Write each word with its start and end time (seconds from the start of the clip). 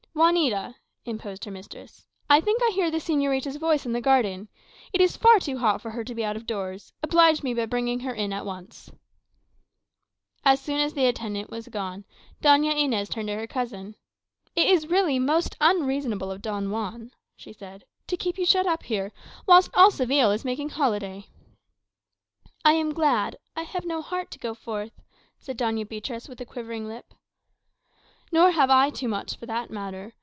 "Juanita," 0.13 0.75
interposed 1.05 1.45
her 1.45 1.51
mistress, 1.51 2.05
"I 2.29 2.41
think 2.41 2.61
I 2.61 2.69
hear 2.73 2.91
the 2.91 2.99
señorita's 2.99 3.55
voice 3.55 3.87
in 3.87 3.93
the 3.93 3.99
garden. 4.01 4.49
It 4.93 5.01
is 5.01 5.17
far 5.17 5.39
too 5.39 5.57
hot 5.57 5.81
for 5.81 5.91
her 5.91 6.03
to 6.03 6.13
be 6.13 6.23
out 6.23 6.35
of 6.35 6.45
doors. 6.45 6.93
Oblige 7.01 7.41
me 7.41 7.55
by 7.55 7.65
bringing 7.65 8.01
her 8.01 8.13
in 8.13 8.31
at 8.31 8.45
once." 8.45 8.91
As 10.45 10.59
soon 10.59 10.79
as 10.79 10.93
the 10.93 11.07
attendant 11.07 11.49
was 11.49 11.69
gone, 11.69 12.05
Doña 12.43 12.77
Inez 12.77 13.09
turned 13.09 13.29
to 13.29 13.35
her 13.35 13.47
cousin. 13.47 13.95
"It 14.55 14.67
is 14.67 14.85
really 14.87 15.17
most 15.17 15.55
unreasonable 15.59 16.29
of 16.29 16.41
Don 16.43 16.69
Juan," 16.69 17.11
she 17.35 17.53
said, 17.53 17.85
"to 18.07 18.17
keep 18.17 18.37
you 18.37 18.45
shut 18.45 18.67
up 18.67 18.83
here, 18.83 19.11
whilst 19.47 19.71
all 19.73 19.89
Seville 19.89 20.29
is 20.31 20.45
making 20.45 20.69
holiday." 20.69 21.25
"I 22.63 22.73
am 22.73 22.93
glad 22.93 23.37
I 23.55 23.63
have 23.63 23.85
no 23.85 24.03
heart 24.03 24.29
to 24.31 24.39
go 24.39 24.53
forth," 24.53 25.01
said 25.39 25.57
Doña 25.57 25.87
Beatriz, 25.87 26.29
with 26.29 26.39
a 26.41 26.45
quivering 26.45 26.87
lip. 26.87 27.13
"Nor 28.33 28.51
have 28.51 28.69
I 28.69 28.91
too 28.91 29.09
much, 29.09 29.35
for 29.35 29.45
that 29.47 29.69
matter. 29.69 30.13